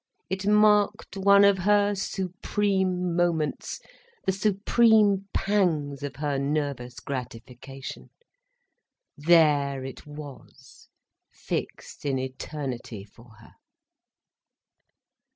It 0.31 0.47
marked 0.47 1.15
one 1.15 1.43
of 1.43 1.59
her 1.59 1.93
supreme 1.93 3.15
moments, 3.15 3.79
the 4.25 4.31
supreme 4.31 5.27
pangs 5.31 6.01
of 6.01 6.15
her 6.15 6.39
nervous 6.39 6.99
gratification. 6.99 8.09
There 9.15 9.85
it 9.85 10.07
was, 10.07 10.89
fixed 11.31 12.03
in 12.03 12.17
eternity 12.17 13.03
for 13.03 13.29
her. 13.41 13.51